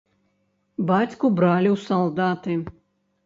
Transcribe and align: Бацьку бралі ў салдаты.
Бацьку 0.91 1.29
бралі 1.39 1.69
ў 1.75 1.77
салдаты. 1.89 2.57